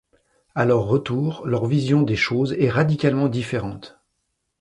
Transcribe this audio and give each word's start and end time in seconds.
A 0.55 0.65
leur 0.65 0.85
retour, 0.87 1.45
leur 1.45 1.67
vision 1.67 2.01
des 2.01 2.15
choses 2.15 2.53
est 2.53 2.71
radicalement 2.71 3.27
différente. 3.29 3.99